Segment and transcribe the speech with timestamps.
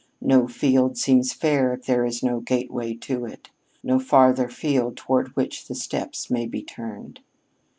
[0.23, 3.51] No field seems fair if there is no gateway to it
[3.83, 7.19] no farther field toward which the steps may be turned.